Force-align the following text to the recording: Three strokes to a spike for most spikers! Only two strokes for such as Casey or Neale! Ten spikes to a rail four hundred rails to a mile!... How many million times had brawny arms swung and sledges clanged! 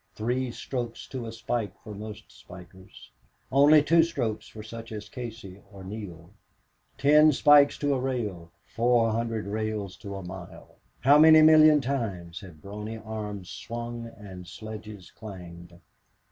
Three 0.15 0.49
strokes 0.49 1.05
to 1.09 1.27
a 1.27 1.31
spike 1.31 1.77
for 1.79 1.93
most 1.93 2.31
spikers! 2.31 3.11
Only 3.51 3.83
two 3.83 4.01
strokes 4.01 4.47
for 4.47 4.63
such 4.63 4.91
as 4.91 5.07
Casey 5.07 5.61
or 5.71 5.83
Neale! 5.83 6.31
Ten 6.97 7.31
spikes 7.31 7.77
to 7.77 7.93
a 7.93 7.99
rail 7.99 8.49
four 8.65 9.11
hundred 9.11 9.45
rails 9.45 9.95
to 9.97 10.15
a 10.15 10.23
mile!... 10.23 10.77
How 11.01 11.19
many 11.19 11.43
million 11.43 11.81
times 11.81 12.39
had 12.39 12.63
brawny 12.63 12.97
arms 12.97 13.51
swung 13.51 14.07
and 14.17 14.47
sledges 14.47 15.11
clanged! 15.11 15.79